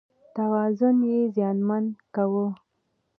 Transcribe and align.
توازن 0.35 0.97
یې 1.09 1.19
زیانمن 1.35 1.85
کاوه. 2.15 2.45